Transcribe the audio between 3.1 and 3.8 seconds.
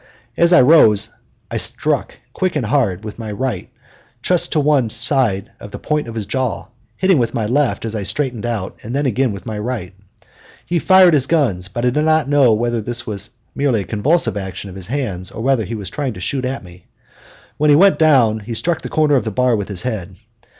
my right